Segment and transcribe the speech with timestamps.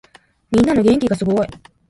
[0.49, 1.47] みんなの元気がすごい。